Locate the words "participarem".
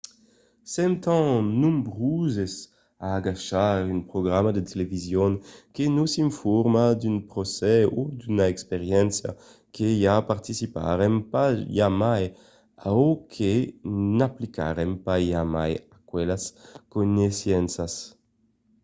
10.31-11.15